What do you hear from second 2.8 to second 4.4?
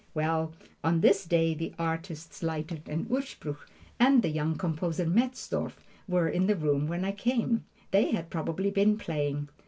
and Urspruch, and the